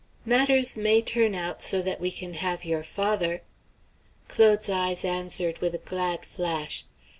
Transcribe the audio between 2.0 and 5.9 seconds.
we can have your father" Claude's eyes answered with a